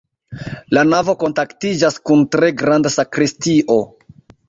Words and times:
La 0.77 0.83
navo 0.93 1.15
kontaktiĝas 1.25 2.01
kun 2.09 2.27
tre 2.37 2.53
granda 2.65 2.97
sakristio. 2.99 3.83